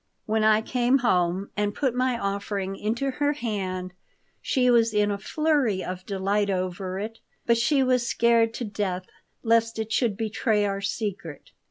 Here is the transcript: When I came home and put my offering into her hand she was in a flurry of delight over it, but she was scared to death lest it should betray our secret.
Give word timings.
When 0.25 0.43
I 0.43 0.63
came 0.63 0.97
home 0.97 1.51
and 1.55 1.75
put 1.75 1.93
my 1.93 2.17
offering 2.17 2.75
into 2.75 3.11
her 3.11 3.33
hand 3.33 3.93
she 4.41 4.67
was 4.71 4.95
in 4.95 5.11
a 5.11 5.19
flurry 5.19 5.83
of 5.83 6.07
delight 6.07 6.49
over 6.49 6.97
it, 6.97 7.19
but 7.45 7.59
she 7.59 7.83
was 7.83 8.07
scared 8.07 8.51
to 8.55 8.65
death 8.65 9.05
lest 9.43 9.77
it 9.77 9.93
should 9.93 10.17
betray 10.17 10.65
our 10.65 10.81
secret. 10.81 11.51